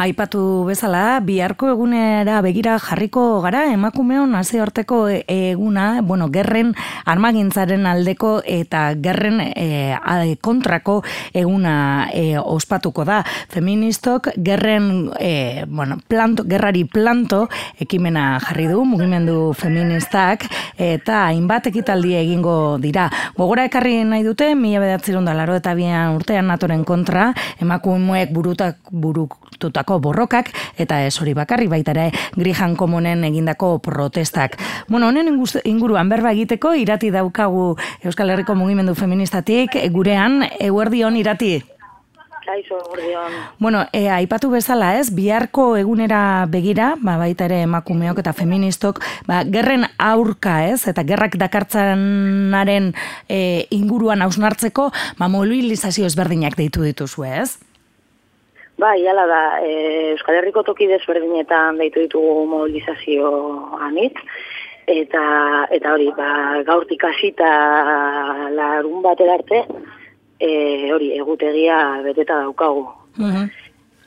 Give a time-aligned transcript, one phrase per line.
[0.00, 6.70] Aipatu bezala, biharko egunera begira jarriko gara, emakumeon hasi horteko eguna, bueno, gerren
[7.04, 11.02] armagintzaren aldeko eta gerren e, kontrako
[11.36, 11.74] eguna
[12.16, 13.18] e, ospatuko da.
[13.52, 17.42] Feministok gerren, e, bueno, planto, gerrari planto
[17.76, 20.48] ekimena jarri du, mugimendu feministak,
[20.80, 23.10] eta hainbat ekitaldi egingo dira.
[23.36, 28.80] Gogora ekarri nahi dute, mila bedatzerun da laro eta bian urtean natoren kontra, emakumeek burutak
[28.88, 34.56] burututako borrokak eta ez hori bakarri baita ere Grijan Komunen egindako protestak.
[34.88, 37.74] Bueno, honen inguruan berba egiteko irati daukagu
[38.04, 41.60] Euskal Herriko Mugimendu Feministatik gurean Eguerdion irati.
[42.50, 42.78] Kaixo,
[43.58, 49.44] Bueno, e, aipatu bezala ez, biharko egunera begira, ba, baita ere emakumeok eta feministok, ba,
[49.44, 52.92] gerren aurka ez, eta gerrak dakartzanaren
[53.28, 57.58] e, inguruan hausnartzeko, ba, mobilizazio ezberdinak deitu dituzu ez?
[58.80, 59.72] Ba, iala da, e,
[60.14, 63.30] Euskal Herriko toki desberdinetan deitu ditugu mobilizazio
[63.84, 64.16] anit,
[64.88, 65.24] eta,
[65.76, 66.30] eta hori, ba,
[66.68, 67.50] gaurtik hasita
[68.56, 69.64] larun bat edarte,
[70.40, 70.50] e,
[70.94, 72.86] hori, egutegia beteta daukagu.
[73.18, 73.48] Uh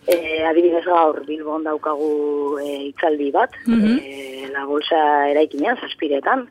[0.04, 5.00] E, adibidez gaur Bilbon daukagu e, itzaldi bat, uh e, la bolsa
[5.32, 6.44] eraikinean, zaspiretan.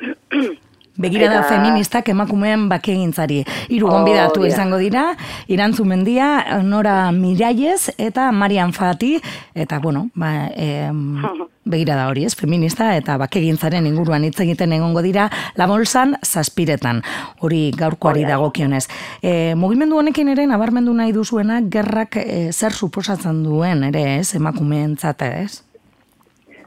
[1.00, 3.40] Begira da feministak emakumeen bakegintzari.
[3.72, 5.14] Hiru oh, gonbidatu izango dira,
[5.48, 9.14] Irantzu Mendia, Nora Miraiez eta Marian Fati
[9.54, 10.90] eta bueno, ba, e,
[11.72, 17.00] begira da hori, ez, feminista eta bakegintzaren inguruan hitz egiten egongo dira La Bolsan zazpiretan.
[17.40, 18.84] Hori gaurkoari dagokionez.
[19.22, 25.24] E, mugimendu honekin ere nabarmendu nahi duzuena gerrak e, zer suposatzen duen ere, ez, emakumeentzat,
[25.30, 25.62] ez?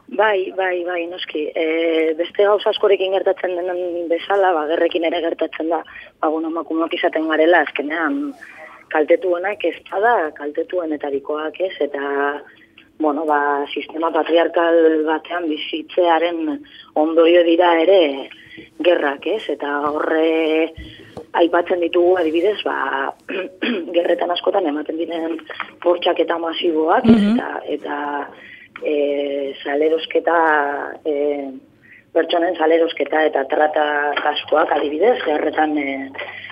[0.06, 1.46] Bai, bai, bai, noski.
[1.56, 5.80] E, beste gauza askorekin gertatzen denen bezala, ba, gerrekin ere gertatzen da,
[6.20, 8.34] ba, bueno, makumak izaten garela, azkenean
[8.92, 12.04] kaltetuenak ez da, kaltetuenetarikoak ez, eta,
[13.00, 16.60] bueno, ba, sistema patriarkal batean bizitzearen
[17.00, 18.28] ondorio dira ere
[18.84, 20.70] gerrak ez, eta horre
[21.34, 23.10] aipatzen ditugu adibidez, ba,
[23.96, 25.40] gerretan askotan ematen diren
[25.82, 27.48] portxak eta masiboak, mm eta,
[27.78, 27.96] eta
[28.82, 28.94] e,
[29.64, 30.38] salerosketa
[31.04, 31.14] e,
[32.14, 33.86] pertsonen salerosketa eta trata
[34.22, 35.88] kaskoak adibidez gerretan e,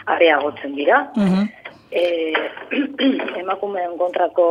[0.06, 1.04] areagotzen dira.
[1.16, 1.44] Uh
[1.92, 2.32] e,
[3.42, 4.46] emakumeen kontrako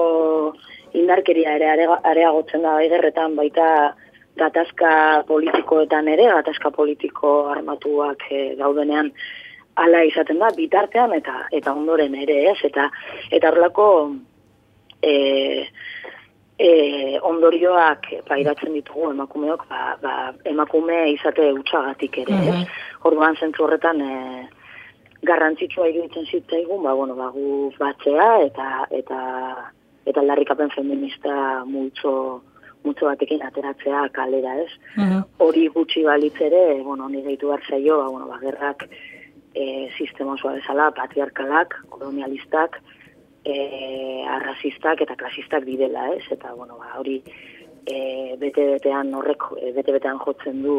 [0.94, 3.68] indarkeria ere areagotzen da gerretan baita
[4.40, 4.92] gatazka
[5.28, 9.12] politikoetan ere, gatazka politiko armatuak e, daudenean
[9.82, 12.60] ala izaten da bitartean eta eta ondoren ere, ez?
[12.70, 12.90] Eta
[13.32, 13.88] eta horlako
[15.02, 15.66] eh
[16.60, 22.66] e, ondorioak pairatzen ditugu emakumeok, ba, ba, emakume izate utxagatik ere, mm -hmm.
[23.04, 24.48] Orduan zentzu horretan e,
[25.24, 29.20] garrantzitsua iruditzen zitzaigun, ba, bueno, ba, gu batzea eta eta
[30.06, 32.42] eta larrikapen feminista multzo
[32.84, 34.72] multzo batekin ateratzea kalera, ez?
[34.98, 35.24] Mhm.
[35.38, 38.88] Hori gutxi balitz ere, bueno, ni gaitu behar zaio, ba, bueno, ba, gerrak
[39.54, 42.82] e, sistema osoa bezala, patriarkalak, kolonialistak,
[43.46, 46.24] e, arrazistak eta klasistak direla, ez?
[46.32, 47.22] Eta, bueno, ba, hori
[47.86, 50.78] e, bete-betean horrek, e, bete-betean jotzen du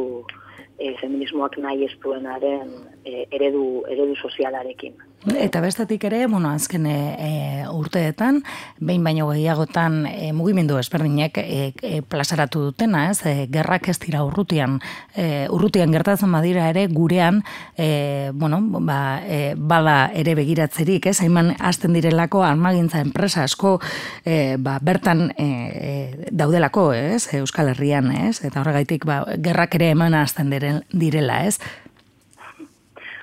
[0.78, 2.70] e, feminismoak nahi ez duenaren
[3.04, 4.96] e, eredu, eredu sozialarekin.
[5.22, 8.40] Eta bestatik ere, bueno, azken e, urteetan,
[8.82, 13.20] behin baino gehiagotan e, mugimendu ezberdinek e, e, plazaratu dutena, ez?
[13.30, 14.80] E, gerrak ez dira urrutian,
[15.14, 17.38] e, urrutian gertatzen badira ere gurean,
[17.78, 21.20] e, bueno, ba, e, bala ere begiratzerik, ez?
[21.22, 23.76] Haiman hasten direlako armagintza enpresa asko
[24.24, 27.28] e, ba, bertan e, daudelako, ez?
[27.38, 28.40] Euskal Herrian, ez?
[28.42, 30.50] Eta horregaitik ba, gerrak ere eman hasten
[30.90, 31.60] direla, ez?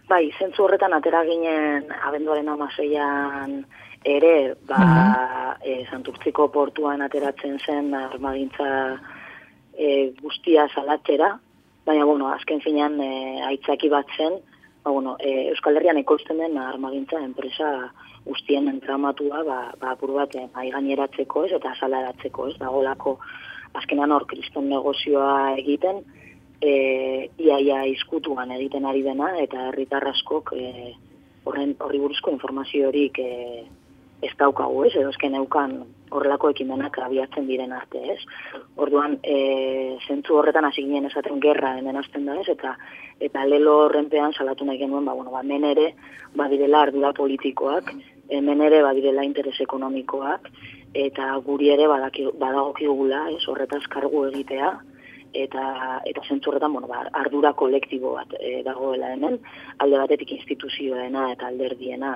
[0.09, 3.59] Bai, zentzu horretan atera ginen abenduaren amaseian
[4.09, 4.79] ere, ba,
[5.61, 8.69] e, santurtziko portuan ateratzen zen armagintza
[9.77, 11.35] e, guztia salatzera,
[11.85, 13.11] baina, bueno, azken finean e,
[13.51, 14.39] aitzaki bat zen,
[14.81, 17.69] ba, bueno, e, Euskal Herrian ekoizten den armagintza enpresa
[18.25, 23.19] guztien entramatua, ba, ba apur bat, e, gaineratzeko ez, eta salaratzeko ez, dagolako
[23.77, 26.01] azkenan hor kriston negozioa egiten,
[26.61, 30.93] e, iaia izkutuan egiten ari dena, eta herritar askok e,
[31.47, 33.29] horren horri buruzko informazio horik e,
[34.21, 35.77] ez daukagu ez, edo ezken eukan
[36.11, 38.19] horrelako ekimenak abiatzen diren arte ez.
[38.75, 42.75] Orduan, e, zentzu horretan hasi ginen esaten gerra hemen azten da ez, eta
[43.19, 45.93] eta lelo horrenpean salatu nahi genuen, ba, bueno, ba, men ere,
[46.39, 47.91] badirela ardura politikoak,
[48.29, 50.47] hemen ere badirela interes ekonomikoak,
[50.95, 54.71] eta guri ere badagokigula, ez, horretaz kargu egitea,
[55.33, 59.39] eta eta zentzurretan bueno, ba, ardura kolektibo bat e, dagoela hemen,
[59.77, 62.15] alde batetik instituzioena eta alderdiena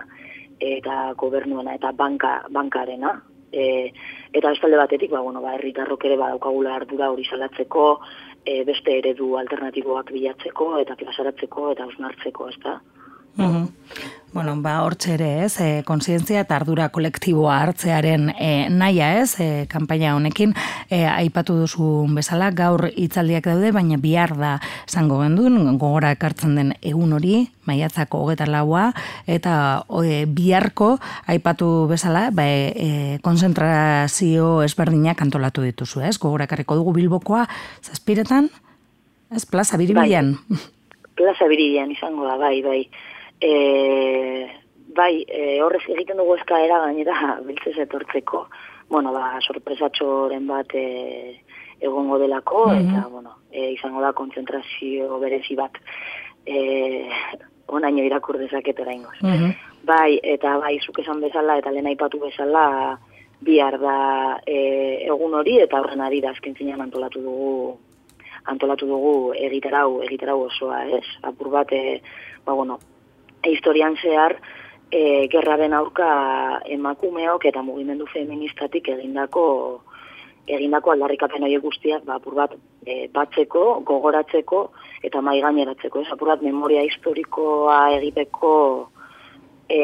[0.60, 3.21] eta gobernuena eta banka, bankarena,
[3.54, 3.94] E,
[4.33, 7.83] eta bestalde batetik, ba, bueno, ba, herritarrok ere badaukagula ardura hori salatzeko,
[8.42, 12.80] e, beste eredu alternatiboak bilatzeko, eta plazaratzeko, eta osnartzeko, ez da?
[13.38, 13.68] Mm
[14.33, 19.68] Bueno, ba, hortxe ere, ez, e, konsientzia eta ardura kolektiboa hartzearen e, naia, ez, e,
[19.69, 20.56] kanpaina honekin,
[20.89, 24.56] e, aipatu duzu bezala, gaur hitzaldiak daude, baina bihar da
[24.89, 28.88] zango gendun, gogora ekartzen den egun hori, maiatzako hogeta laua,
[29.30, 29.53] eta
[30.01, 30.95] e, biharko,
[31.30, 37.45] aipatu bezala, ba, e, konzentrazio ezberdinak antolatu dituzu, ez, gogora ekarriko dugu bilbokoa,
[37.85, 38.50] zazpiretan,
[39.30, 40.39] ez, plaza biribilan.
[40.50, 40.69] Bai.
[41.21, 42.88] Plaza biribilan izango da, bai, bai
[43.44, 44.48] e,
[44.95, 48.45] bai, e, horrez egiten dugu eskaera gainera biltzez etortzeko,
[48.90, 50.88] bueno, ba, sorpresatxoren bat e,
[51.84, 55.80] egongo delako, mm eta, bueno, e, izango da kontzentrazio berezi bat
[56.45, 57.10] e,
[57.68, 59.19] onaino irakur dezaket oraingoz.
[59.22, 59.54] Mm
[59.84, 62.95] Bai, eta bai, zuk esan bezala, eta lehen aipatu bezala,
[63.44, 63.95] bihar da
[64.48, 67.78] e, egun hori, eta horren ari da azken antolatu dugu
[68.45, 71.04] antolatu dugu egitarau, egitarau osoa, ez?
[71.24, 72.00] Apur bat, e,
[72.45, 72.80] ba, bueno,
[73.50, 74.38] historian zehar
[74.92, 76.10] e, gerraren aurka
[76.75, 79.45] emakumeok eta mugimendu feministatik egindako
[80.48, 82.56] egindako aldarrikapen horiek guztiak ba, apur bat
[82.86, 84.63] e, batzeko, gogoratzeko
[85.04, 86.01] eta mai gaineratzeko.
[86.04, 88.56] Ez apur bat memoria historikoa egiteko
[89.69, 89.84] e,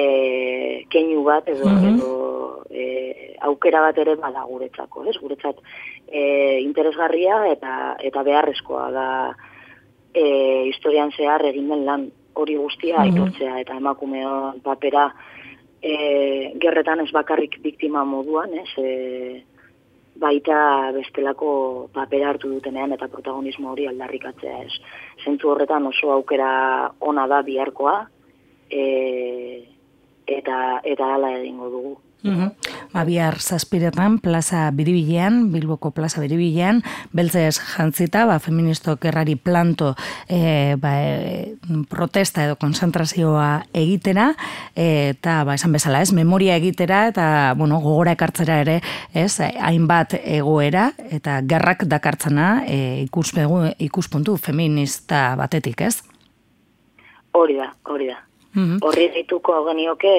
[0.91, 2.11] keinu bat edo, mm edo
[2.69, 2.83] e,
[3.47, 5.05] aukera bat ere bada guretzako.
[5.07, 5.15] Ez?
[5.21, 5.63] Guretzat
[6.07, 9.09] e, interesgarria eta, eta beharrezkoa da
[10.13, 10.25] e,
[10.67, 12.09] historian zehar egin den lan
[12.41, 15.09] hori guztia mm aitortzea eta emakumeon papera
[15.81, 15.93] e,
[16.61, 19.43] gerretan ez bakarrik biktima moduan, ez, e,
[20.19, 21.51] baita bestelako
[21.95, 24.73] papera hartu dutenean eta protagonismo hori aldarrikatzea ez.
[25.23, 26.51] Zentzu horretan oso aukera
[26.99, 27.95] ona da biharkoa
[28.69, 28.83] e,
[30.49, 31.97] eta eta hala egingo dugu.
[32.23, 32.51] Mm
[33.05, 36.81] Bihar zazpiretan, plaza biribilean, Bilboko plaza biribilean,
[37.13, 39.93] beltzez jantzita, ba, feministo kerrari planto
[40.27, 41.55] e, ba, e,
[41.87, 44.33] protesta edo konzentrazioa egitera,
[44.75, 48.79] eta ba, esan bezala ez, memoria egitera, eta bueno, gogora ekartzera ere,
[49.13, 56.01] ez, hainbat egoera, eta gerrak dakartzana e, ikuspuntu feminista batetik, ez?
[57.37, 58.25] Hori da, hori da.
[58.55, 58.77] -hmm.
[58.81, 60.13] Horri dituko genioke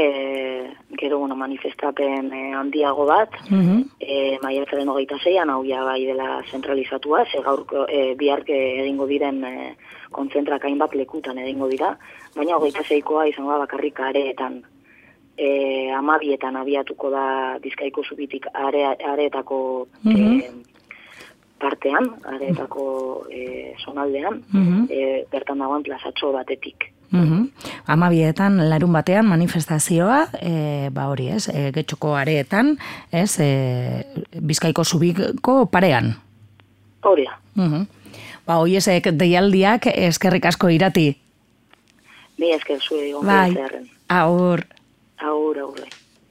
[1.00, 3.84] gero bueno, manifestapen eh, handiago bat, mm -hmm.
[3.98, 9.44] e, maiatzaren hogeita zeian, hau ja bai dela zentralizatua, ze gaurko e, biharke egingo diren
[9.44, 9.76] e,
[10.10, 11.96] kontzentrak hainbat lekutan egingo dira,
[12.36, 14.62] baina hogeita zeikoa izango bakarrik areetan.
[15.36, 20.42] E, amabietan abiatuko da bizkaiko zubitik are, areetako mm -hmm.
[21.58, 24.86] partean, areetako e, zonaldean, mm -hmm.
[24.90, 26.99] e, bertan dagoen plazatxo batetik.
[27.10, 27.48] Mm
[27.90, 32.76] Amabietan, larun batean, manifestazioa, e, ba hori ez, e, getxoko areetan,
[33.10, 33.48] ez, e,
[34.38, 36.14] bizkaiko zubiko parean.
[37.02, 37.38] Hori da.
[37.54, 37.86] Mm
[38.46, 41.12] Ba, hoi ezek deialdiak eskerrik asko irati.
[42.38, 43.20] Mi esker zuen.
[43.26, 43.54] Bai,
[44.08, 44.64] aur.
[45.20, 45.99] Aur, aur.